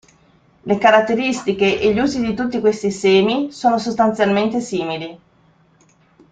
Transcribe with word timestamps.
Le 0.63 0.77
caratteristiche 0.79 1.79
e 1.79 1.93
gli 1.93 1.99
usi 1.99 2.21
di 2.21 2.33
tutti 2.33 2.59
questi 2.59 2.89
semi 2.89 3.51
sono 3.51 3.77
sostanzialmente 3.77 4.59
simili. 4.59 5.19